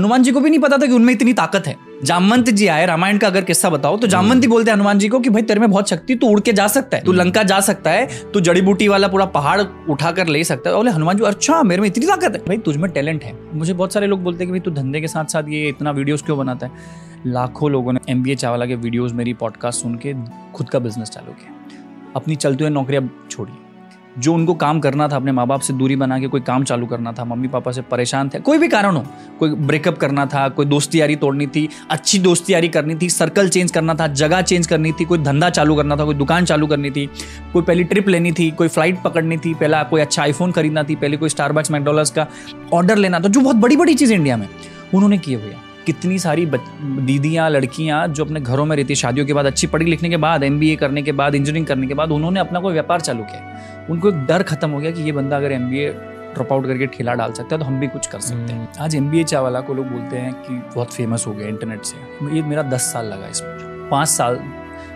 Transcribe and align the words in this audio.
हनुमान 0.00 0.22
जी 0.22 0.32
को 0.32 0.40
भी 0.40 0.50
नहीं 0.50 0.58
पता 0.60 0.76
था 0.76 0.86
कि 0.86 0.92
उनमें 0.92 1.12
इतनी 1.14 1.32
ताकत 1.32 1.66
है। 1.66 1.76
जामवंत 2.04 2.50
जी 2.50 2.66
आए 2.66 2.84
रामायण 2.86 3.18
का 3.18 3.26
अगर 3.26 3.44
किस्सा 3.44 3.70
बताओ 3.70 3.96
तो 3.96 4.06
जामवंत 4.06 4.42
जी 4.42 4.48
बोलते 4.48 4.70
हनुमान 4.70 4.98
जी 4.98 5.08
को 5.08 5.18
कि 5.20 5.30
भाई 5.30 5.42
तेरे 5.42 5.60
में 5.60 5.70
बहुत 5.70 5.88
शक्ति 5.88 6.14
तू 6.14 6.26
उड़ 6.26 6.40
के 6.40 6.52
जा 6.52 6.66
सकता 6.66 6.96
है 6.96 7.04
तू 7.04 7.12
लंका 7.12 7.42
जा 7.42 7.60
सकता 7.60 7.90
है 7.90 8.30
तू 8.32 8.40
जड़ी 8.40 8.60
बूटी 8.60 8.88
वाला 8.88 9.08
पूरा 9.08 9.24
पहाड़ 9.24 9.60
उठा 9.60 10.12
कर 10.12 10.26
ले 10.26 10.44
सकता 10.44 10.70
है। 10.70 10.76
बोले 10.76 10.90
हनुमान 10.90 11.16
जी 11.16 11.24
अच्छा 11.24 11.62
मेरे 11.62 11.80
में 11.80 11.88
इतनी 11.88 12.06
ताकत 12.06 12.32
है। 12.34 12.38
भाई 12.38 12.58
तुझ 12.58 12.76
में 12.76 12.90
टैलेंट 12.90 13.24
है। 13.24 13.36
मुझे 13.54 13.72
बहुत 13.72 13.92
सारे 13.92 14.06
लोग 14.06 14.22
बोलते 14.22 14.44
हैं 14.44 14.48
कि 14.48 14.50
भाई 14.50 14.60
तू 14.60 14.70
धंधे 14.70 15.00
के 15.00 15.08
साथ 15.08 15.24
साथ 15.24 15.42
ये 15.48 15.68
इतना 15.68 15.90
वीडियोस 15.90 16.22
क्यों 16.22 16.38
बनाता 16.38 16.66
है? 16.66 16.72
लाखों 17.26 17.70
लोगों 17.70 17.92
ने 17.92 18.00
एम 18.08 18.34
चावला 18.34 18.66
के 18.66 18.74
वीडियोज़ 18.74 19.14
मेरी 19.14 19.34
पॉडकास्ट 19.34 19.82
सुन 19.82 19.94
के 20.06 20.14
खुद 20.52 20.70
का 20.70 20.78
बिज़नेस 20.78 21.08
चालू 21.08 21.32
किया। 21.32 21.54
अपनी 22.16 22.36
चलती 22.36 22.64
हुई 22.64 22.72
नौकरियाँ 22.72 23.26
छोड़ी 23.30 23.52
जो 24.18 24.34
उनको 24.34 24.54
काम 24.54 24.80
करना 24.80 25.08
था, 25.08 25.16
अपने 25.16 25.32
माँ 25.32 25.46
बाप 25.46 25.60
से 25.60 25.72
दूरी 25.72 25.96
बना 25.96 26.18
के 26.18 26.26
कोई 26.26 26.40
काम 26.40 26.64
चालू 26.64 26.86
करना 26.86 27.12
था, 27.12 27.24
मम्मी 27.24 27.48
पापा 27.48 27.72
से 27.72 27.82
परेशान 27.82 28.28
थे, 28.28 28.40
कोई 28.40 28.58
भी 28.58 28.68
कारण 28.68 28.96
हो, 28.96 29.04
कोई 29.38 29.50
ब्रेकअप 29.50 29.98
करना 29.98 30.26
था, 30.26 30.48
कोई 30.48 30.66
दोस्ती 30.66 31.00
यारी 31.00 31.16
तोड़नी 31.16 31.46
थी, 31.46 31.68
अच्छी 31.90 32.18
दोस्ती 32.18 32.52
यारी 32.52 32.68
करनी 32.68 32.94
थी 32.94 33.10
सर्कल 33.10 33.48
चेंज 33.48 33.70
करना 33.70 33.94
था, 33.94 34.06
जगह 34.06 34.42
चेंज 34.42 34.66
करनी 34.66 34.92
थी, 34.92 35.04
कोई 35.04 35.18
धंधा 35.18 35.50
चालू 35.50 35.76
करना 35.76 35.96
था, 35.96 36.04
कोई 36.04 36.14
दुकान 36.14 36.44
चालू 36.44 36.66
करनी 36.66 36.90
थी, 36.90 37.06
कोई 37.52 37.62
पहली 37.62 37.84
ट्रिप 37.84 38.08
लेनी 38.08 38.32
थी, 38.32 38.50
कोई 38.50 38.68
फ़्लाइट 38.68 39.02
पकड़नी 39.02 39.36
थी, 39.36 39.54
पहला 39.54 39.82
कोई 39.82 40.00
अच्छा 40.00 40.22
आईफोन 40.22 40.52
खरीदना 40.52 40.82
थी, 40.82 40.96
पहले 40.96 41.16
कोई 41.16 41.28
स्टारबक्स 41.28 41.70
मैकडोलर्स 41.70 42.10
का 42.10 42.26
ऑर्डर 42.72 42.96
लेना 42.96 43.20
था, 43.20 43.28
जो 43.28 43.40
बहुत 43.40 43.56
बड़ी 43.56 43.76
बड़ी 43.76 43.94
चीज़ 43.94 44.12
इंडिया 44.12 44.36
में 44.36 44.48
उन्होंने 44.94 45.18
किए 45.18 45.36
हुए 45.36 45.54
कितनी 45.86 46.18
सारी 46.18 46.46
दीदियाँ 46.46 47.48
लड़कियाँ 47.50 48.06
जो 48.08 48.24
अपने 48.24 48.40
घरों 48.40 48.64
में 48.66 48.76
रहती 48.76 48.94
शादियों 48.94 49.26
के 49.26 49.32
बाद 49.32 49.46
अच्छी 49.46 49.66
पढ़ी 49.66 49.84
लिखने 49.84 50.08
के 50.08 50.16
बाद 50.16 50.42
एमबीए 50.44 50.76
करने 50.76 51.02
के 51.02 51.12
बाद 51.12 51.34
इंजीनियरिंग 51.34 51.66
करने 51.66 51.86
के 51.86 51.94
बाद 51.94 52.10
उन्होंने 52.12 52.40
अपना 52.40 52.60
कोई 52.60 52.72
व्यापार 52.72 53.00
चालू 53.00 53.24
किया 53.24 53.86
उनको 53.90 54.08
एक 54.08 54.24
डर 54.26 54.42
खत्म 54.42 54.70
हो 54.70 54.78
गया 54.80 54.90
कि 54.90 55.02
ये 55.02 55.12
बंदा 55.12 55.36
अगर 55.36 55.52
एमबीए 55.52 55.88
ड्रॉप 56.34 56.52
आउट 56.52 56.66
करके 56.66 56.86
ठेला 56.86 57.14
डाल 57.14 57.32
सकता 57.32 57.54
है 57.54 57.60
तो 57.60 57.66
हम 57.66 57.78
भी 57.80 57.86
कुछ 57.88 58.06
कर 58.06 58.20
सकते 58.20 58.52
हैं। 58.52 58.58
हम्म। 58.58 58.82
आज 58.84 58.94
एम 58.96 59.08
बी 59.10 59.24
चावाला 59.24 59.60
को 59.60 59.74
लोग 59.74 59.86
बोलते 59.88 60.16
हैं 60.16 60.32
कि 60.42 60.54
बहुत 60.74 60.92
फ़ेमस 60.94 61.26
हो 61.26 61.32
गया 61.32 61.48
इंटरनेट 61.48 61.84
से। 61.84 62.36
ये 62.36 62.42
मेरा 62.42 62.62
दस 62.64 62.92
साल 62.92 63.06
लगा 63.06 63.28
इसमें 63.28 63.88
पाँच 63.90 64.08
साल 64.08 64.36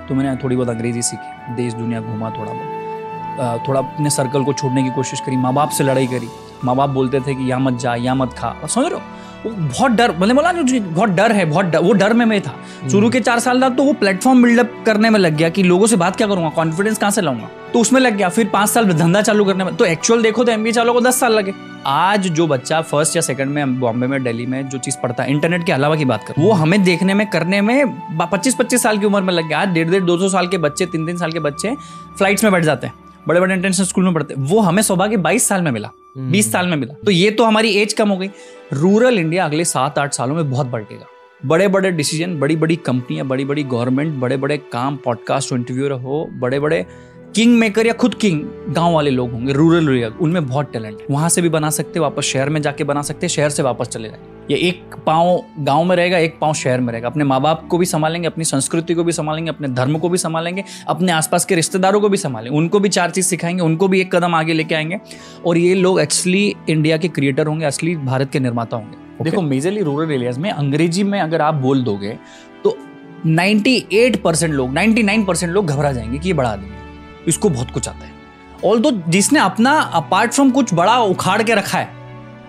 तो 0.09 0.15
मैंने 0.15 0.37
थोड़ी 0.43 0.57
बहुत 0.57 0.69
अंग्रेज़ी 0.69 1.03
सीखी 1.03 1.55
देश 1.55 1.73
दुनिया 1.75 2.01
घूमा 2.01 2.31
थोड़ा 2.31 2.53
बहुत। 2.53 3.69
थोड़ा 3.69 3.81
अपने 3.81 4.11
सर्कल 4.11 4.45
को 4.45 4.53
छोड़ने 4.53 4.83
की 4.83 4.91
कोशिश 4.95 5.21
करी 5.21 5.37
माँ 5.37 5.53
बाप 5.55 5.71
से 5.71 5.85
लड़ाई 5.85 6.07
करी। 6.07 6.29
माँ 6.65 6.77
बाप 6.77 6.91
बोलते 6.91 7.21
थे 7.21 7.35
कि 7.35 7.49
यहाँ 7.49 7.61
मत 7.61 7.81
जा 7.81 7.95
यहाँ 7.95 8.17
मत 8.17 8.33
खा। 8.39 8.49
और 8.49 8.69
समझ 8.69 8.87
रहे 8.87 8.95
हो? 8.95 9.03
बहुत 9.47 9.93
डर 9.93 10.13
मैंने 10.13 10.35
बोला 10.35 10.53
बहुत 10.53 11.11
डर 11.11 11.33
है 11.33 11.45
बहुत 11.45 11.67
डर 11.67 11.79
वो 11.79 11.93
डर 11.93 12.13
में 12.13 12.25
मैं 12.27 12.41
था। 12.43 12.51
हम्म। 12.51 12.89
शुरू 12.91 13.11
के 13.11 13.21
चार 13.21 13.41
साल 13.41 13.61
तक 13.61 13.75
तो 13.77 13.83
वो 13.83 13.93
प्लेटफॉर्म 13.95 14.43
बिल्डअप 14.43 14.83
करने 14.87 15.11
में 15.11 15.19
लग 15.21 15.37
गया 15.37 15.49
कि 15.49 15.63
लोगों 15.63 15.87
से 15.87 15.97
बात 15.97 16.17
क्या 16.17 16.27
करूँगा 16.27 16.49
कॉन्फिडेंस 16.57 16.99
कहाँ 16.99 17.11
से 17.11 17.21
लाऊँगा? 17.21 17.49
तो 17.73 17.81
उसमें 17.81 18.01
लग 18.01 18.17
गया 18.17 18.29
फिर 18.29 18.49
पाँच 18.49 18.69
साल 18.69 18.87
धंधा 18.89 19.23
चालू 19.23 19.45
करने 19.45 19.65
में 19.65 19.75
तो 19.77 19.85
एक्चुअल 19.85 20.23
देखो 20.23 20.45
तो 20.45 20.53
एमबीए 20.53 20.73
चालू 20.73 20.93
को 20.93 21.01
दस 21.01 21.21
साल 21.21 21.33
लगे। 21.33 21.55
आज 21.87 22.29
जो 22.29 22.47
बच्चा 22.47 22.81
फ़र्स्ट 22.83 23.17
या 23.17 23.23
सेकंड 23.23 23.51
में 23.51 23.79
बॉम्बे 23.81 24.07
में 24.07 24.23
दिल्ली 24.25 24.47
में 24.47 24.69
जो 24.69 24.79
चीज़ 24.79 24.97
पढ़ता 25.03 25.23
है 25.23 25.31
इंटरनेट 25.31 25.67
के 25.67 25.73
अलावा 25.73 25.97
की 25.97 26.05
बात 26.05 26.25
कर 26.27 26.35
वो 26.39 26.53
हमें 26.53 26.83
देखने 26.85 27.15
में 27.15 27.27
करने 27.31 27.61
में 27.61 27.87
पच्चीस 28.23 28.55
पच्चीस 28.59 28.83
साल 28.83 28.99
की 28.99 29.07
उम्र 29.07 29.21
में 29.21 29.33
लग 29.35 29.49
गया। 29.49 29.59
आज 29.61 29.69
डेढ़ 29.69 29.91
डेढ़ 29.91 30.05
दो 30.05 30.19
सौ 30.19 30.29
साल 30.29 30.49
के 30.49 30.59
बच्चे 30.59 30.87
तीन 30.87 31.07
तीन 31.07 31.17
साल 31.17 31.33
के 31.33 31.41
बच्चे 31.41 31.75
फ्लाइट्स 32.19 32.45
में 32.45 32.53
बैठ 32.53 32.65
जाते 32.65 32.87
हैं 32.87 32.95
बड़े 33.29 33.41
बड़े 33.41 33.55
इंटरनेशनल 33.55 33.87
स्कूल 33.87 34.05
में 34.05 34.15
पढ़ते 34.15 34.35
वो 34.39 34.61
हमें 34.61 34.83
सौभाग्य 34.83 35.17
बाईस 35.19 35.49
साल 35.49 35.63
में 35.63 35.71
मिला। 35.71 35.91
बीस 36.19 36.53
साल 36.53 36.67
में 36.67 36.77
मिला। 36.77 36.95
तो 37.05 37.11
ये 37.11 37.31
तो 37.31 37.45
हमारी 37.45 37.71
एज 37.71 37.93
कम 37.93 38.09
हो 38.09 38.17
गई। 38.17 38.31
रूरल 38.73 39.19
इंडिया 39.19 39.45
अगले 39.45 39.65
सात 39.65 39.99
आठ 39.99 40.13
सालों 40.13 40.35
में 40.35 40.51
बहुत 40.51 40.67
बढ़ेगा। 40.67 41.07
बड़े 41.47 41.69
बड़े 41.69 41.91
डिसीज़न 41.91 42.39
बड़ी 42.41 42.57
बड़ी 42.57 42.77
कंपनियाँ 42.77 43.27
बड़ी 43.27 43.45
बड़ी 43.45 43.63
गवर्नमेंट 43.63 44.15
बड़े 44.15 44.37
बड़े 44.37 44.59
काम 44.59 44.97
पॉडकास्ट 44.97 45.53
इंटरव्यू 45.53 45.97
हो 45.97 46.29
बड़े 46.33 46.61
बड़े 46.61 46.87
किंग 47.35 47.57
मेकर 47.59 47.87
या 47.87 47.93
खुद 47.93 48.15
किंग 48.15 48.43
गाँव 48.75 48.93
वाले 48.93 49.11
लोग 49.11 49.31
होंगे 49.33 49.53
रूरल 49.53 49.89
एरिया 49.89 50.09
उनमें 50.21 50.47
बहुत 50.47 50.73
टैलेंट 50.73 51.01
है। 51.01 51.07
वहाँ 51.11 51.29
से 51.29 51.43
भी 51.43 51.49
बना 51.49 51.71
सकते 51.71 52.01
वापस 52.01 52.25
शहर 52.25 52.49
में 52.49 52.61
जाके 52.63 52.85
बना 52.85 53.03
सकते 53.03 53.29
शहर 53.29 53.51
से 53.51 53.63
वापस 53.63 53.89
चले 53.89 54.09
जाए 54.09 54.19
ये 54.51 54.57
एक 54.59 54.95
पाँव 55.07 55.43
गाँव 55.59 55.85
में 55.85 55.95
रहेगा 55.97 56.19
एक 56.19 56.39
पाँव 56.41 56.55
शहर 56.55 56.81
में 56.81 56.93
रहेगा। 56.93 57.09
अपने 57.09 57.25
माँ 57.25 57.41
बाप 57.41 57.67
को 57.71 57.79
भी 57.79 57.87
संभालेंगे 57.87 58.27
अपनी 58.27 58.45
संस्कृति 58.45 58.95
को 58.95 59.05
भी 59.05 59.13
संभालेंगे 59.13 59.51
अपने 59.51 59.69
धर्म 59.69 59.99
को 59.99 60.09
भी 60.09 60.19
संभालेंगे 60.19 60.65
अपने 60.89 61.13
आसपास 61.13 61.45
के 61.45 61.55
रिश्तेदारों 61.55 62.01
को 62.01 62.09
भी 62.09 62.17
संभालेंगे। 62.17 62.59
उनको 62.59 62.81
भी 62.81 62.89
चार 62.89 63.11
चीज़ 63.11 63.27
सिखाएँगे 63.27 63.63
उनको 63.63 63.89
भी 63.89 64.01
एक 64.01 64.15
कदम 64.15 64.35
आगे 64.35 64.53
लेके 64.53 64.75
आएँगे। 64.75 64.99
और 65.47 65.59
ये 65.59 65.75
लोग 65.75 66.01
एक्चुअली 66.01 66.55
इंडिया 66.69 66.97
के 66.97 67.09
क्रिएटर 67.09 67.47
होंगे 67.47 67.67
असली 67.67 67.97
भारत 67.97 68.31
के 68.31 68.41
निर्माता 68.41 68.77
होंगे। 68.77 68.93
Okay. 68.93 69.25
देखो 69.25 69.43
मेजरली 69.43 69.83
रूरल 69.83 70.13
एरियाज़ 70.13 70.41
में 70.41 70.51
अंग्रेज़ी 70.51 71.03
में 71.03 71.21
अगर 71.21 71.41
आप 71.41 71.55
बोल 71.55 71.83
दोगे 71.83 72.19
तो 72.65 72.77
98 73.27 74.17
परसेंट 74.17 74.55
लोग 74.55 74.73
99 74.73 75.27
परसेंट 75.27 75.53
लोग 75.53 75.67
घबरा 75.67 75.93
जाएँगे 75.93 76.19
कि 76.19 76.33
ये 76.33 76.43
आदमी 76.43 76.69
है। 76.69 76.74
इसको 77.29 77.49
बहुत 77.49 77.71
कुछ 77.71 77.89
आता 77.89 78.05
है। 78.05 78.13
ऑल 78.65 78.79
दो 78.79 78.91
जिसने 79.09 79.41
अपना 79.41 79.73
अपार्ट 79.95 80.33
फ्रॉम 80.33 80.51
कुछ 80.51 80.75
बड़ा 80.75 80.99
उखाड़ 81.01 81.43
के 81.43 81.55
रखा 81.55 81.79
है 81.79 81.89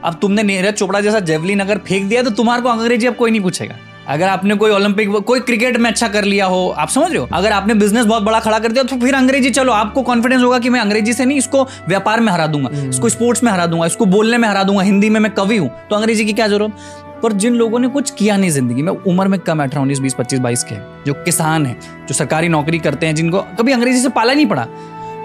अब 0.03 0.17
तुमने 0.21 0.43
नीरज 0.43 0.73
चोपड़ा 0.73 1.01
जैसा 1.01 1.19
जेवलिन 1.21 1.59
अगर 1.59 1.77
फेंक 1.77 2.07
दिया 2.09 2.23
तो 2.23 2.29
तुम्हारे 2.31 2.61
को 2.61 2.69
अंग्रेज़ी 2.69 3.07
अब 3.07 3.15
कोई 3.15 3.31
नहीं 3.31 3.41
पूछेगा। 3.41 3.75
अगर 4.07 4.27
आपने 4.27 4.55
कोई 4.55 4.71
ओलंपिक 4.71 5.09
कोई 5.27 5.39
क्रिकेट 5.41 5.77
में 5.77 5.89
अच्छा 5.89 6.07
कर 6.07 6.23
लिया 6.23 6.45
हो 6.45 6.67
आप 6.69 6.89
समझ 6.89 7.09
रहे 7.09 7.19
हो? 7.19 7.27
अगर 7.33 7.51
आपने 7.51 7.73
बिज़नेस 7.73 8.05
बहुत 8.05 8.23
बड़ा 8.23 8.39
खड़ा 8.39 8.59
कर 8.59 8.71
दिया 8.71 8.83
तो 8.83 8.97
फिर 8.97 9.15
अंग्रेज़ी 9.15 9.49
चलो 9.49 9.71
आपको 9.73 10.01
कॉन्फिडेंस 10.01 10.41
होगा 10.41 10.59
कि 10.59 10.69
मैं 10.69 10.79
अंग्रेज़ी 10.79 11.13
से 11.13 11.25
नहीं 11.25 11.37
इसको 11.37 11.63
व्यापार 11.87 12.19
में 12.19 12.31
हरा 12.33 12.47
दूँगा 12.47 12.69
हम्म। 12.73 12.89
इसको 12.89 13.09
स्पोर्ट्स 13.09 13.43
में 13.43 13.51
हरा 13.51 13.65
दूँगा 13.65 13.85
इसको 13.85 14.05
बोलने 14.07 14.37
में 14.37 14.47
हरा 14.49 14.63
दूँगा 14.63 14.81
हिंदी 14.81 15.09
में 15.09 15.19
मैं 15.19 15.31
कवि 15.33 15.57
हूँ 15.57 15.69
तो 15.89 15.95
अंग्रेज़ी 15.95 16.25
की 16.25 16.33
क्या 16.33 16.47
ज़रूरत? 16.47 17.14
पर 17.25 17.33
जिन 17.35 17.55
लोगों 17.55 17.79
ने 17.79 17.87
कुछ 17.89 18.09
किया 18.13 18.35
नहीं 18.37 18.49
ज़िंदगी 18.51 18.81
में 18.81 18.91
उम्र 18.91 19.27
में 19.27 19.39
कम 19.41 19.63
अठारह 19.63 19.81
उन्नीस 19.81 19.99
बीस 19.99 20.13
पच्चीस 20.13 20.39
बाईस 20.39 20.63
के 20.63 20.75
जो 21.05 21.13
किसान 21.23 21.65
है 21.65 21.77
जो 22.07 22.13
सरकारी 22.13 22.47
नौकरी 22.49 22.79
करते 22.79 23.05
हैं 23.05 23.15
जिनको 23.15 23.41
कभी 23.59 23.71
अंग्रेज़ी 23.71 24.01
से 24.01 24.09
पाला 24.11 24.33
नहीं 24.33 24.45
पड़ा 24.45 24.65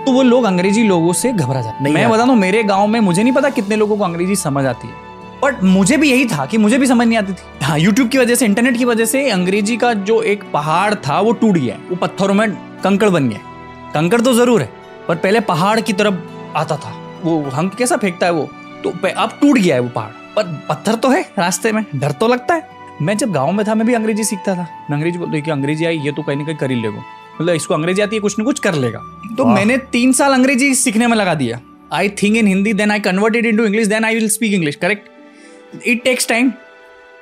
तो 0.04 0.12
वो 0.12 0.22
लोग 0.22 0.44
अंग्रेज़ी 0.44 0.82
लोगों 0.84 1.12
से 1.12 1.32
घबरा 1.32 1.60
जाते 1.62 1.84
हैं। 1.84 1.92
मैं 1.92 2.08
बता 2.10 2.24
दू 2.24 2.34
मेरे 2.36 2.62
गाँव 2.62 2.86
में 2.86 2.98
मुझे 3.00 3.22
नहीं 3.22 3.32
पता 3.32 3.48
कितने 3.50 3.76
लोगों 3.76 3.96
को 3.96 4.04
अंग्रेज़ी 4.04 4.36
समझ 4.36 4.64
आती 4.66 4.88
है 4.88 5.08
बट 5.42 5.62
मुझे 5.64 5.96
भी 5.96 6.10
यही 6.10 6.24
था 6.26 6.46
कि 6.46 6.58
मुझे 6.58 6.78
भी 6.78 6.86
समझ 6.86 7.06
नहीं 7.06 7.18
आती 7.18 7.32
थी। 7.32 7.64
हाँ 7.64 7.78
यूट्यूब 7.78 8.08
की 8.08 8.18
वजह 8.18 8.34
से 8.34 8.46
इंटरनेट 8.46 8.76
की 8.76 8.84
वजह 8.84 9.04
से 9.04 9.28
अंग्रेज़ी 9.30 9.76
का 9.76 9.92
जो 10.10 10.20
एक 10.24 10.44
पहाड़ 10.52 10.94
था 11.06 11.20
वो 11.20 11.32
टूट 11.32 11.54
गया 11.54 11.76
वो 11.90 11.96
पत्थरों 11.96 12.34
में 12.34 12.50
कंकड़ 12.84 13.08
बन 13.08 13.28
गया 13.28 13.90
कंकड़ 13.94 14.20
तो 14.20 14.32
ज़रूर 14.34 14.62
है 14.62 14.70
पर 15.08 15.16
पहले 15.16 15.40
पहाड़ 15.46 15.80
की 15.80 15.92
तरफ़ 15.92 16.56
आता 16.56 16.76
था 16.76 16.94
वो 17.24 17.40
हम 17.50 17.68
कैसा 17.78 17.96
फेंकता 17.96 18.26
है 18.26 18.32
वो? 18.32 18.48
तो 18.84 18.90
अब 19.08 19.38
टूट 19.40 19.58
गया 19.58 19.74
है 19.74 19.80
वो 19.80 19.88
पहाड़। 19.88 20.19
पर 20.36 20.52
पत्थर 20.68 20.94
तो 20.94 21.08
है 21.08 21.22
रास्ते 21.38 21.72
में 21.72 21.84
डर 21.94 22.12
तो 22.12 22.28
लगता 22.28 22.54
है। 22.54 22.78
मैं 23.02 23.16
जब 23.16 23.32
गाँव 23.32 23.52
में 23.52 23.64
था 23.66 23.74
मैं 23.74 23.86
भी 23.86 23.94
अंग्रेज़ी 23.94 24.24
सीखता 24.24 24.54
था। 24.54 24.62
मैं 24.90 24.96
अंग्रेज़ी 24.96 25.18
बोलती 25.18 25.40
कि 25.42 25.50
अंग्रेज़ी 25.50 25.84
आई 25.86 25.98
ये 25.98 26.12
तो 26.12 26.22
कहीं 26.22 26.36
ना 26.36 26.44
कहीं 26.44 26.56
कर 26.56 26.70
ही 26.70 26.76
लेगा। 26.82 27.02
मतलब 27.40 27.54
इसको 27.54 27.74
अंग्रेज़ी 27.74 28.02
आती 28.02 28.16
है 28.16 28.20
कुछ 28.20 28.38
ना 28.38 28.44
कुछ 28.44 28.58
कर 28.60 28.74
लेगा। 28.76 28.98
तो 29.36 29.44
मैंने 29.46 29.76
तीन 29.92 30.12
साल 30.12 30.32
अंग्रेज़ी 30.32 30.74
सीखने 30.74 31.06
में 31.06 31.16
लगा 31.16 31.34
दिया। 31.34 31.60
I 31.92 32.08
think 32.22 32.36
in 32.36 32.46
Hindi 32.46 32.72
then 32.72 32.90
I 32.90 33.00
converted 33.00 33.46
in 33.46 33.56
to 33.56 33.64
English 33.64 33.86
then 33.86 34.04
I 34.04 34.14
will 34.14 34.28
speak 34.28 34.52
English 34.54 34.76
correct 34.76 35.86
it 35.86 36.02
takes 36.04 36.28
time 36.28 36.52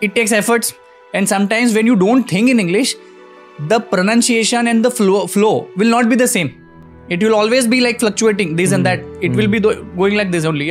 it 0.02 0.14
takes 0.14 0.32
efforts 0.32 0.74
and 1.14 1.26
sometimes 1.26 1.74
when 1.74 1.86
you 1.86 1.94
don't 1.96 2.32
think 2.32 2.48
in 2.50 2.60
English 2.60 2.96
the 3.62 3.80
pronunciation 3.90 4.68
and 4.68 4.86
the 4.86 4.88
flow 4.90 5.26
flow 5.26 5.50
will 5.78 5.90
not 5.90 6.04
be 6.04 6.16
the 6.16 6.26
same 6.26 6.50
it 7.12 7.22
will 7.22 7.34
always 7.34 7.66
be 7.66 7.80
like 7.80 8.00
fluctuating 8.00 8.56
this 8.56 8.72
and 8.72 8.84
that 8.84 9.20
it 9.24 9.32
will 9.32 9.48
be 9.48 9.60
going 9.60 10.16
like 10.16 10.30
this 10.30 10.46
only 10.46 10.70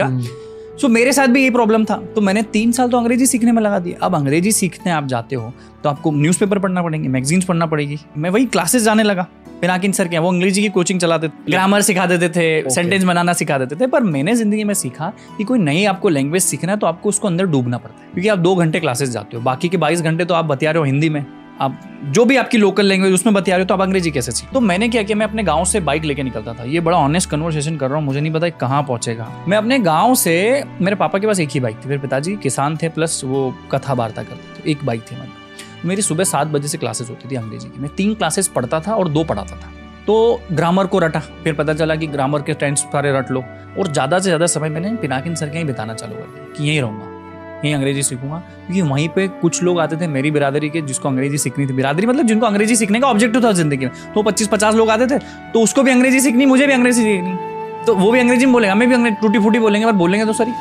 so 0.77 0.88
so, 0.88 0.93
मेरे 0.93 1.11
साथ 1.13 1.27
भी 1.27 1.41
यही 1.41 1.49
problem 1.49 1.85
था। 1.85 1.95
तो 2.15 2.21
मैंने 2.21 2.41
तीन 2.43 2.71
साल 2.71 2.89
तो 2.89 2.97
अंग्रेज़ी 2.97 3.25
सीखने 3.25 3.51
में 3.51 3.61
लगा 3.61 3.79
दिया। 3.79 4.05
अब 4.05 4.15
अंग्रेज़ी 4.15 4.51
सीखने 4.51 4.91
आप 4.91 5.05
जाते 5.07 5.35
हो 5.35 5.51
तो 5.83 5.89
आपको 5.89 6.11
न्यूज़पेपर 6.11 6.59
पढ़ना 6.59 6.81
पड़ेंगे 6.83 7.09
मैगजीन्स 7.09 7.45
पढ़ना 7.45 7.65
पड़ेगी। 7.65 7.97
मैं 8.17 8.29
वही 8.29 8.45
क्लासेस 8.47 8.83
जाने 8.83 9.03
लगा। 9.03 9.27
पिनाकिन 9.61 9.91
सर 9.91 10.07
के 10.07 10.17
वो 10.17 10.31
अंग्रेज़ी 10.31 10.61
की 10.61 10.69
कोचिंग 10.69 10.99
चलाते 10.99 11.27
थे 11.27 11.51
ग्रामर 11.51 11.81
सिखा 11.81 12.05
देते 12.05 12.29
थे 12.29 12.69
सेंटेंस 12.69 13.03
बनाना 13.03 13.33
सिखा 13.33 13.57
देते 13.57 13.75
थे। 13.75 13.88
पर 13.88 14.03
मैंने 14.03 14.35
ज़िंदगी 14.35 14.63
में 14.63 14.73
सीखा 14.73 15.11
कि 15.38 15.43
कोई 15.43 15.59
नई 15.59 15.83
आपको 15.85 16.09
लैंग्वेज 16.09 16.43
सीखना 16.43 16.71
है 16.71 16.77
तो 16.77 16.88
आपको 16.88 17.09
उसको 17.09 17.27
अंदर 17.27 17.45
डूबना 17.47 17.77
पड़ता 17.77 18.03
है। 18.03 18.11
क्योंकि 18.13 18.29
आप 18.29 18.39
दो 18.39 18.55
घंटे 18.55 18.79
क्लासेस 18.79 19.09
जाते 19.09 19.38
हो 19.38 19.44
बाकी 19.44 19.69
के 19.69 19.77
बाईस 19.77 20.01
घंटे 20.01 20.25
तो 20.25 20.33
आप 20.33 20.45
बतिया 20.45 20.71
रहे 20.71 20.79
हो 20.79 20.85
हिंदी 20.85 21.09
में। 21.09 21.25
आप 21.62 21.79
जो 22.06 22.23
भी 22.25 22.35
आपकी 22.38 22.57
लोकल 22.57 22.85
लैंग्वेज 22.85 23.13
उसमें 23.13 23.34
बता 23.34 23.51
रहे 23.51 23.59
हो 23.59 23.66
तो 23.66 23.73
आप 23.73 23.81
अंग्रेज़ी 23.81 24.12
कैसे 24.12 24.31
सीख? 24.31 24.51
तो 24.51 24.59
मैंने 24.62 24.90
क्या 24.90 25.03
किया, 25.03 25.18
मैं 25.18 25.25
अपने 25.25 25.44
गाँव 25.44 25.63
से 25.66 25.79
बाइक 25.81 26.03
लेके 26.03 26.23
निकलता 26.23 26.53
था। 26.53 26.63
ये 26.66 26.79
बड़ा 26.79 26.97
ऑनेस्ट 26.97 27.29
कन्वर्सेशन 27.29 27.78
कर 27.78 27.90
रहा 27.90 27.97
हूँ, 27.97 28.06
मुझे 28.06 28.19
नहीं 28.22 28.34
पता 28.34 28.50
कहाँ 28.59 28.84
पहुंचेगा। 28.84 29.28
मैं 29.47 29.57
अपने 29.57 29.79
गाँव 29.79 30.16
से, 30.16 30.63
मेरे 30.81 30.95
पापा 30.95 31.19
के 31.19 31.28
पास 31.28 31.40
एक 31.40 31.50
ही 31.50 31.59
बाइक 31.59 31.77
थी, 31.77 31.89
मेरे 31.89 32.01
पिताजी 32.01 32.36
किसान 32.38 32.77
थे 32.77 32.89
प्लस 32.89 33.21
वो 33.25 33.54
कथा 33.71 33.94
वार्ता 33.94 34.24
करते 34.24 34.59
थे, 34.59 34.71
एक 34.71 34.86
बाइक 34.86 35.01
थी 35.12 35.15
मेरे 35.15 35.45
मेरी 35.86 36.01
सुबह 36.01 36.24
सात 36.24 36.48
बजे 36.48 36.68
से 36.68 36.77
क्लासेस 36.77 37.09
होती 37.09 37.30
थी 37.31 37.36
अंग्रेज़ी 37.36 37.69
की। 37.69 37.81
मैं 37.81 37.89
तीन 37.95 38.13
क्लासेस 38.13 38.48
पढ़ता 38.48 38.80
था 38.80 38.95
और 38.95 39.10
दो 39.10 39.24
पढ़ाता 39.24 39.56
था। 39.56 39.71
तो 40.07 40.42
ग्रामर 40.51 40.88
को 40.88 41.00
रटा, 41.00 41.19
फिर 41.44 41.53
पता 41.53 41.74
चला 41.74 41.95
कि 41.95 42.07
ग्रामर 42.07 42.42
के 42.42 42.53
टेंस 42.53 42.80
सारे 42.81 43.12
रट 43.12 43.31
लो, 43.31 43.44
और 43.80 43.92
ज़्यादा 43.94 44.19
से 44.19 44.24
ज़्यादा 44.24 44.48
समय 44.48 44.69
मैंने 44.69 44.95
पिनाकिन 44.98 45.36
सर 45.36 45.50
के 45.50 45.57
ही 45.57 45.63
बिताना 45.63 45.94
चालू 45.94 46.15
कर 46.15 46.25
दिया, 46.25 46.53
कि 46.53 46.63
यहीं 46.63 46.81
रहूँगा। 46.81 47.15
यहीं 47.57 47.74
अंग्रेज़ी 47.75 48.04
सीखूँगा। 48.04 48.38
क्योंकि 48.38 48.81
वहीं 48.83 49.07
पे 49.09 49.27
कुछ 49.42 49.62
लोग 49.63 49.80
आते 49.80 49.98
थे 49.98 50.07
मेरी 50.07 50.31
बिरादरी 50.31 50.69
के 50.69 50.81
जिसको 50.81 51.09
अंग्रेज़ी 51.09 51.38
सीखनी 51.38 51.68
थी। 51.68 51.74
बिरादरी 51.74 52.07
मतलब 52.07 52.27
जिनको 52.27 52.45
अंग्रेज़ी 52.45 52.75
सीखने 52.75 53.00
का 53.00 53.07
ऑब्जेक्टिव 53.07 53.44
था 53.44 53.51
ज़िंदगी 53.54 53.86
में। 53.86 53.94
तो 54.15 54.24
पच्चीस 54.24 54.48
पचास 54.48 54.75
लोग 54.75 54.89
आते 54.89 55.07
थे 55.07 55.18
तो 55.54 55.62
उसको 55.62 55.83
भी 55.83 55.92
अंग्रेज़ी 55.92 56.19
सीखनी, 56.21 56.45
मुझे 56.45 56.68
भी 56.68 56.74
अंग्रेज़ी 56.74 57.01
सीखनी। 57.01 57.38
तो 57.86 57.95
वो 57.95 58.12
भी 58.12 58.19
अंग्रेज़ी 58.19 58.45
में 58.45 58.54
बोलेगा, 58.54 58.74
हमें 58.74 58.88
भी 58.88 58.95
अंग्रेज़ी 58.95 59.18
टूटी 59.21 59.39
फूटी 59.39 59.59
बोलेंगे, 59.59 59.86
पर 59.86 59.94
बोलेंगे 59.94 60.25
तो 60.25 60.33
सरी। 60.33 60.51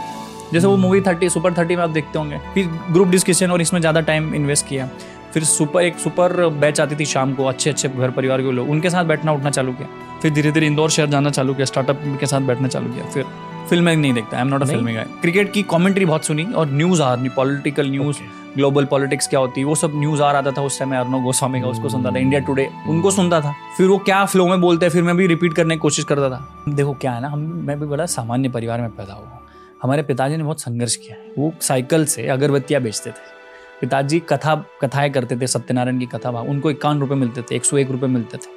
जैसे 0.52 0.66
वो 0.66 0.76
मूवी 0.76 1.00
थर्टी 1.00 1.28
सुपर 1.28 1.52
थर्टी 1.52 1.76
में 1.76 1.82
आप 1.82 1.90
देखते 1.90 2.18
होंगे। 2.18 2.38
फिर 2.54 2.66
ग्रुप 2.92 3.08
डिस्कशन 3.08 3.50
और 3.50 3.60
इसमें 3.60 3.80
ज़्यादा 3.80 4.00
टाइम 4.02 4.34
इन्वेस्ट 4.34 4.66
किया। 4.68 4.88
फिर 5.34 5.44
सुपर 5.44 5.82
एक 5.82 5.98
सुपर 5.98 6.48
बैच 6.50 6.80
आती 6.80 6.96
थी 6.96 7.04
शाम 7.04 7.32
को 7.34 7.44
अच्छे 7.44 7.70
अच्छे 7.70 7.88
घर 7.88 8.10
परिवार 8.10 8.42
के 8.42 8.52
लोग। 8.52 8.70
उनके 8.70 8.90
साथ 8.90 9.04
बैठना, 9.04 9.32
उठना 9.32 9.50
चालू 9.50 9.72
किया। 9.72 9.88
फिर 10.22 10.32
धीरे 10.32 10.52
धीरे 10.52 10.66
इंदौर 10.66 10.90
शहर 10.90 11.06
जाना 11.06 11.30
चालू 11.30 11.54
किया 11.54 11.64
स्टार्टअप 11.64 12.02
के 12.20 12.26
साथ 12.26 12.40
बैठना 12.42 12.68
चालू 12.68 12.92
किया। 12.92 13.04
फिर 13.04 13.24
फ़िल्में 13.66 13.94
नहीं 13.96 14.12
देखता 14.12 14.36
I 14.36 14.42
am 14.42 14.48
not 14.48 14.62
a 14.62 14.66
filming 14.66 14.96
guy 14.96 15.06
cricket 15.20 15.52
की 15.52 15.62
कमेंट्री 15.70 16.04
बहुत 16.04 16.24
सुनी 16.24 16.44
और 16.44 16.70
न्यूज़ 16.70 17.02
आ 17.02 17.12
रही 17.14 17.28
पॉलिटिकल 17.28 17.90
न्यूज़ 17.90 18.18
ग्लोबल 18.54 18.84
पॉलिटिक्स 18.84 19.28
क्या 19.28 19.40
होती 19.40 19.60
है 19.60 19.66
वो 19.66 19.74
सब 19.74 19.92
न्यूज़ 19.94 20.22
आ 20.22 20.30
रहा 20.32 20.52
था 20.52 20.62
उस 20.62 20.78
समय 20.78 20.96
अर्नो 20.96 21.18
गोस्वामी 21.20 21.60
का 21.60 21.68
उसको 21.68 21.88
सुनता 21.88 22.10
था 22.10 22.18
इंडिया 22.18 22.40
टुडे 22.40 22.68
उनको 22.88 23.10
सुनता 23.10 23.40
था। 23.40 23.54
फिर 23.76 23.86
वो 23.88 23.98
क्या 23.98 24.24
फ्लो 24.24 24.46
में 24.48 24.60
बोलते 24.60 24.86
हैं 24.86 24.92
फिर 24.92 25.02
मैं 25.02 25.16
भी 25.16 25.26
रिपीट 25.26 25.54
करने 25.54 25.74
की 25.74 25.78
कोशिश 25.78 26.04
करता 26.04 26.30
था। 26.30 26.62
देखो 26.68 26.94
क्या 26.94 27.12
है 27.12 27.20
ना 27.22 27.28
हम 27.28 27.40
मैं 27.66 27.78
भी 27.80 27.86
बड़ा 27.86 28.06
सामान्य 28.06 28.48
परिवार 28.48 28.80
में 28.80 28.90
पैदा 28.90 29.14
हुआ 29.14 29.38
हमारे 29.82 30.02
पिताजी 30.02 30.36
ने 30.36 30.42
बहुत 30.42 30.60
संघर्ष 30.60 30.96
किया 30.96 31.16
है। 31.16 31.32
वो 31.38 31.52
साइकिल 31.60 32.04
से 32.06 32.26
अगरबत्तियाँ 32.28 32.82
बेचते 32.82 33.10
थे। 33.10 33.34
पिताजी 33.80 34.18
कथा 34.28 34.54
कथाएँ 34.82 35.10
करते 35.10 35.36
थे 35.36 35.46
सत्यनारायण 35.46 35.98
की 35.98 36.06
कथा 36.06 36.40
उनको 36.40 36.70
इक्यावन 36.70 37.00
रुपये 37.00 37.16
मिलते 37.16 37.42
थे 37.42 37.56
एक 37.56 37.64
सौ 37.64 37.76
एक 37.76 37.90
रुपये 37.90 38.08
मिलते 38.08 38.36
थे। 38.36 38.55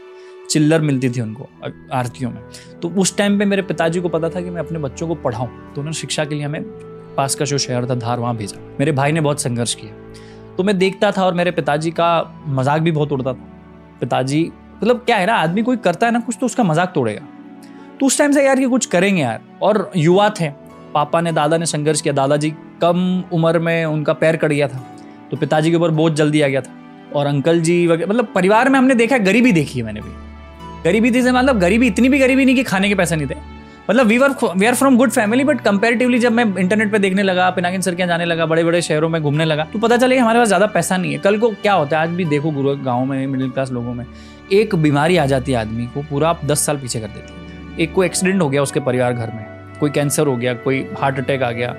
चिल्लर 0.49 0.81
मिलती 0.81 1.09
थी 1.09 1.21
उनको 1.21 1.49
आरतियों 1.93 2.31
में। 2.31 2.41
तो 2.81 2.89
उस 2.91 3.15
टाइम 3.17 3.37
पे 3.39 3.45
मेरे 3.45 3.61
पिताजी 3.63 3.99
को 4.01 4.09
पता 4.09 4.29
था 4.29 4.41
कि 4.41 4.49
मैं 4.49 4.61
अपने 4.61 4.79
बच्चों 4.79 5.07
को 5.07 5.15
पढ़ाऊँ 5.17 5.47
तो 5.47 5.81
उन्होंने 5.81 5.93
शिक्षा 5.93 6.25
के 6.25 6.35
लिए 6.35 6.43
हमें 6.43 6.63
पास 7.17 7.35
का 7.35 7.45
जो 7.45 7.57
शहर 7.57 7.89
था 7.89 7.95
धार, 7.95 8.19
वहाँ 8.19 8.35
भेजा। 8.37 8.59
मेरे 8.79 8.91
भाई 8.91 9.11
ने 9.11 9.21
बहुत 9.21 9.41
संघर्ष 9.41 9.73
किया। 9.75 10.55
तो 10.57 10.63
मैं 10.63 10.77
देखता 10.77 11.11
था 11.11 11.25
और 11.25 11.33
मेरे 11.33 11.51
पिताजी 11.53 11.91
का 11.91 12.43
मज़ाक 12.49 12.81
भी 12.81 12.91
बहुत 12.91 13.11
उड़ता 13.11 13.33
था। 13.33 13.97
पिताजी 14.01 14.43
मतलब 14.75 15.03
क्या 15.05 15.17
है 15.17 15.25
ना, 15.25 15.33
आदमी 15.35 15.61
कोई 15.63 15.77
करता 15.79 16.05
है 16.05 16.13
ना 16.13 16.19
कुछ 16.19 16.37
तो 16.39 16.45
उसका 16.45 16.63
मज़ाक 16.63 16.91
तोड़ेगा। 16.95 17.25
तो 17.99 18.05
उस 18.05 18.17
टाइम 18.17 18.31
से 18.31 18.45
यार 18.45 18.59
ये 18.59 18.67
कुछ 18.67 18.85
करेंगे 18.87 19.21
यार। 19.21 19.41
और 19.61 19.91
युवा 19.95 20.29
थे, 20.31 20.49
पापा 20.93 21.21
ने, 21.21 21.31
दादा 21.31 21.57
ने 21.57 21.65
संघर्ष 21.67 22.01
किया। 22.01 22.13
दादाजी 22.15 22.53
कम 22.81 23.23
उम्र 23.33 23.59
में 23.59 23.85
उनका 23.85 24.13
पैर 24.15 24.37
कट 24.37 24.49
गया 24.49 24.67
था 24.67 24.83
तो 25.31 25.37
पिताजी 25.37 25.69
के 25.69 25.77
ऊपर 25.77 25.91
बहुत 25.91 26.15
जल्दी 26.15 26.41
आ 26.41 26.47
गया 26.47 26.61
था। 26.61 26.73
और 27.15 27.25
अंकल 27.25 27.59
जी 27.61 27.85
वगैरह 27.87 28.09
मतलब 28.09 28.27
परिवार 28.35 28.69
में 28.69 28.77
हमने 28.79 28.95
देखा 28.95 29.17
गरीबी 29.19 29.51
देखी 29.51 29.79
है 29.79 29.85
मैंने 29.85 30.01
भी। 30.01 30.28
गरीबी 30.83 31.11
थी 31.11 31.21
मतलब 31.21 31.59
गरीबी, 31.59 31.87
इतनी 31.87 32.09
भी 32.09 32.19
गरीबी 32.19 32.45
नहीं 32.45 32.55
कि 32.55 32.63
खाने 32.63 32.89
के 32.89 32.95
पैसे 32.95 33.15
नहीं 33.15 33.27
थे। 33.27 33.35
मतलब 33.89 34.07
we 34.07 34.17
were 34.17 34.33
we 34.55 34.65
are 34.65 34.75
from 34.75 34.97
good 34.97 35.11
family 35.11 35.43
but 35.43 35.61
comparatively 35.61 36.17
जब 36.19 36.31
मैं 36.31 36.43
इंटरनेट 36.57 36.91
पे 36.91 36.99
देखने 36.99 37.23
लगा, 37.23 37.49
पिनाकिन 37.49 37.81
सर 37.81 37.95
क्या 37.95 38.05
जाने 38.07 38.25
लगा 38.25 38.45
बड़े 38.45 38.63
बड़े 38.63 38.81
शहरों 38.81 39.09
में 39.09 39.21
घूमने 39.21 39.45
लगा 39.45 39.63
तो 39.73 39.79
पता 39.79 39.97
चले 39.97 40.17
हमारे 40.17 40.39
पास 40.39 40.47
ज़्यादा 40.47 40.65
पैसा 40.67 40.97
नहीं 40.97 41.13
है। 41.13 41.19
कल 41.19 41.37
को 41.37 41.49
क्या 41.51 41.73
होता 41.73 41.97
है, 41.97 42.03
आज 42.03 42.15
भी 42.15 42.25
देखो 42.25 42.51
गुरु, 42.51 42.75
गाँव 42.77 43.05
में 43.05 43.25
मिडिल 43.27 43.49
क्लास 43.49 43.71
लोगों 43.71 43.93
में, 43.93 44.05
एक 44.51 44.75
बीमारी 44.77 45.17
आ 45.17 45.25
जाती 45.25 45.51
है 45.51 45.57
आदमी 45.57 45.85
को, 45.85 46.01
पूरा 46.01 46.29
आप 46.29 46.45
दस 46.45 46.65
साल 46.65 46.77
पीछे 46.77 46.99
कर 46.99 47.07
देती 47.07 47.33
है। 47.33 47.77
एक 47.79 47.93
कोई 47.93 48.05
एक्सीडेंट 48.05 48.41
हो 48.41 48.49
गया 48.49 48.61
उसके 48.61 48.79
परिवार 48.81 49.13
घर 49.13 49.31
में, 49.33 49.45
कोई 49.79 49.89
कैंसर 49.89 50.27
हो 50.27 50.35
गया, 50.37 50.53
कोई 50.55 50.85
हार्ट 50.99 51.19
अटैक 51.19 51.43
आ 51.43 51.51
गया, 51.51 51.75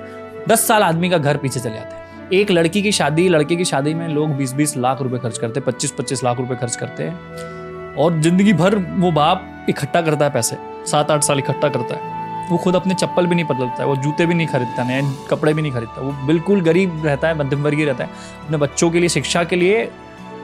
दस 0.49 0.67
साल 0.67 0.83
आदमी 0.83 1.09
का 1.09 1.17
घर 1.17 1.37
पीछे 1.37 1.59
चले 1.59 1.73
जाता 1.73 1.95
है। 1.95 2.29
एक 2.33 2.51
लड़की 2.51 2.81
की 2.81 2.91
शादी, 2.91 3.27
लड़के 3.29 3.55
की 3.55 3.65
शादी 3.65 3.93
में 3.93 4.07
लोग 4.09 4.35
बीस 4.35 4.53
बीस 4.53 4.77
लाख 4.77 5.01
रुपए 5.01 5.17
खर्च 5.19 5.37
करते 5.37 5.59
हैं 5.59 5.65
पच्चीस 5.65 5.91
पच्चीस 5.91 6.23
लाख 6.23 6.37
रुपए 6.37 6.55
खर्च 6.55 6.75
करते 6.75 7.03
हैं। 7.03 7.60
और 7.95 8.19
ज़िंदगी 8.21 8.53
भर 8.53 8.75
वो 8.75 9.11
बाप 9.11 9.65
इकट्ठा 9.69 10.01
करता 10.01 10.25
है 10.25 10.31
पैसे 10.31 10.57
सात 10.87 11.11
आठ 11.11 11.23
साल 11.23 11.39
इकट्ठा 11.39 11.69
करता 11.69 11.95
है। 11.95 12.49
वो 12.49 12.57
खुद 12.57 12.75
अपने 12.75 12.93
चप्पल 12.93 13.27
भी 13.27 13.35
नहीं 13.35 13.45
बदलता 13.45 13.81
है, 13.81 13.85
वो 13.85 13.95
जूते 13.97 14.25
भी 14.25 14.33
नहीं 14.33 14.47
खरीदता, 14.47 14.83
नए 14.83 15.01
कपड़े 15.29 15.53
भी 15.53 15.61
नहीं 15.61 15.71
खरीदता। 15.71 16.01
वो 16.01 16.11
बिल्कुल 16.27 16.61
गरीब 16.61 17.05
रहता 17.05 17.27
है 17.27 17.37
मध्यम 17.39 17.63
वर्गीय 17.63 17.85
रहता 17.85 18.03
है, 18.03 18.09
अपने 18.45 18.57
बच्चों 18.57 18.89
के 18.91 18.99
लिए, 18.99 19.09
शिक्षा 19.09 19.43
के 19.43 19.55
लिए 19.55 19.89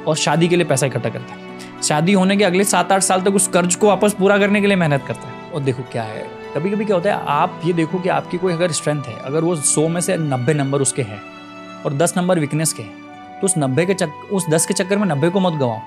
और 0.08 0.16
शादी 0.18 0.48
के 0.48 0.56
लिए 0.56 0.66
पैसा 0.66 0.86
इकट्ठा 0.86 1.10
करता 1.10 1.34
है। 1.34 1.82
शादी 1.84 2.14
होने 2.14 2.38
के 2.38 2.44
अगले 2.44 2.64
सात 2.66 2.92
आठ 2.92 3.02
साल 3.02 3.22
तक 3.22 3.36
उस 3.36 3.48
कर्ज 3.48 3.76
को 3.76 3.88
वापस 3.88 4.14
पूरा 4.14 4.38
करने 4.38 4.62
के 4.62 4.68
लिए 4.68 4.76
मेहनत 4.78 5.04
करता 5.08 5.28
है। 5.28 5.52
और 5.52 5.62
देखो 5.62 5.84
क्या 5.92 6.04
है 6.04 6.26
कभी 6.56 6.70
कभी 6.70 6.86
क्या 6.86 6.96
होता 6.96 7.10
है, 7.10 7.26
आप 7.26 7.62
ये 7.66 7.74
देखो 7.74 8.00
कि 8.00 8.10
आपकी 8.12 8.38
कोई 8.38 8.54
अगर 8.54 8.72
स्ट्रेंथ 8.72 9.04
है, 9.04 9.16
अगर 9.16 9.44
वो 9.44 9.56
सौ 9.56 9.88
में 9.88 10.02
से 10.02 10.18
नब्बे 10.18 10.54
नंबर 10.54 10.82
उसके 10.82 11.02
हैं 11.04 11.22
और 11.86 11.94
दस 11.96 12.14
नंबर 12.18 12.40
वीकनेस 12.40 12.74
के 12.74 12.84
हैं 12.84 13.40
तो 13.40 13.46
उस 13.46 13.58
नब्बे 13.58 13.86
के 13.86 13.94
चक, 13.94 14.30
उस 14.32 14.50
दस 14.50 14.66
के 14.66 14.74
चक्कर 14.74 14.98
में 14.98 15.08
नब्बे 15.08 15.30
को 15.30 15.40
मत 15.40 15.54
गवाओ। 15.54 15.80